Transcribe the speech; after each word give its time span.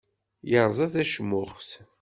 Yerẓa 0.49 0.87
tacmuxt. 0.93 1.71